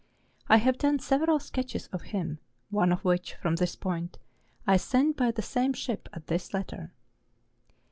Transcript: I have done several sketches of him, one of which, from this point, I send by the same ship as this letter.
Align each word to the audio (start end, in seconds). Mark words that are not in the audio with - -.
I 0.49 0.57
have 0.57 0.79
done 0.79 0.97
several 0.97 1.37
sketches 1.37 1.85
of 1.93 2.01
him, 2.09 2.39
one 2.71 2.91
of 2.91 3.05
which, 3.05 3.35
from 3.35 3.57
this 3.57 3.75
point, 3.75 4.17
I 4.65 4.75
send 4.77 5.15
by 5.15 5.29
the 5.29 5.43
same 5.43 5.73
ship 5.73 6.09
as 6.11 6.23
this 6.23 6.55
letter. 6.55 6.91